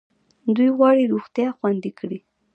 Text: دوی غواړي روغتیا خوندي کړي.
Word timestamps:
دوی 0.55 0.69
غواړي 0.77 1.03
روغتیا 1.13 1.47
خوندي 1.57 1.91
کړي. 1.99 2.19